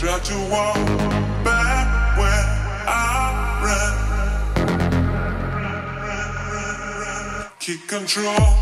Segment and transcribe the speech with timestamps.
[0.00, 0.76] Try to walk
[1.44, 2.44] back where
[2.88, 3.60] I
[7.36, 7.46] ran.
[7.58, 8.59] Keep control.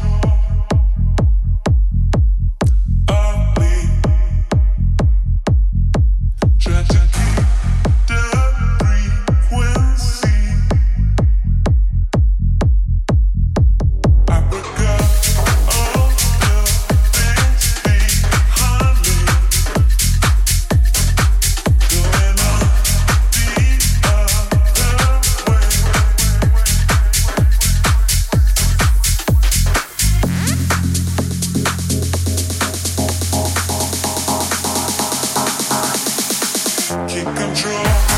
[37.34, 38.17] Control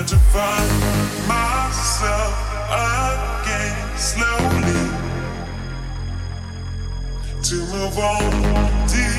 [0.00, 0.70] To find
[1.28, 2.34] myself
[2.72, 4.82] again slowly
[7.42, 8.30] to move on
[8.88, 9.10] the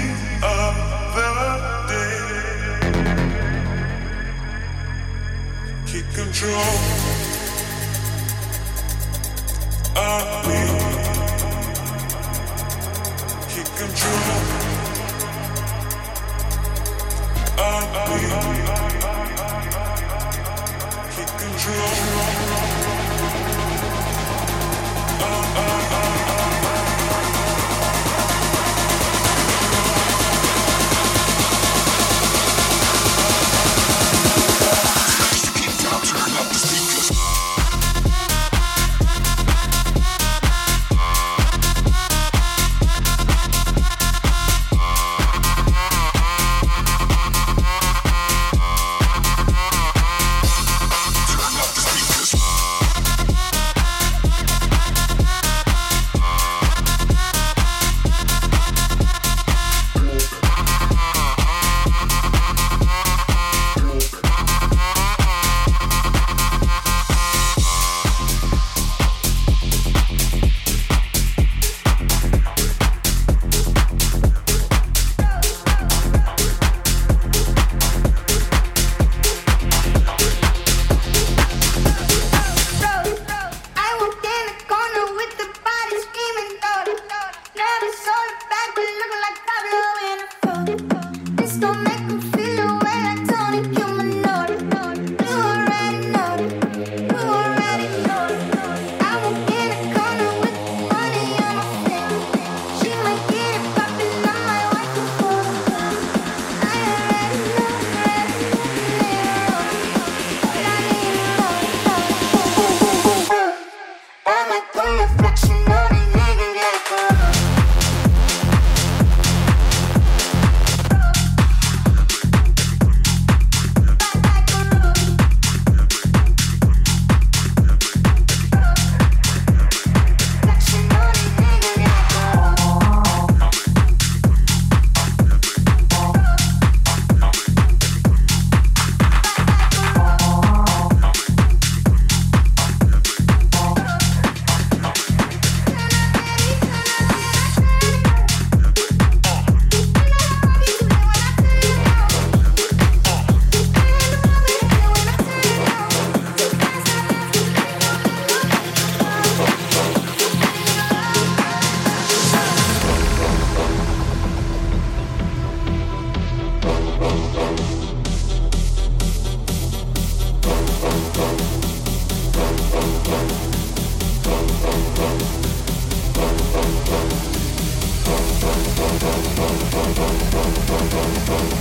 [0.43, 1.35] other
[1.87, 2.17] day.
[5.85, 6.75] Keep control
[9.95, 10.61] of me.
[13.53, 14.23] Keep control
[17.59, 19.20] of me.
[21.41, 21.75] Control.
[25.17, 26.20] Turn up the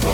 [0.00, 0.08] So,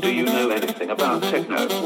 [0.00, 1.83] do you know anything about techno?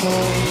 [0.00, 0.47] Thank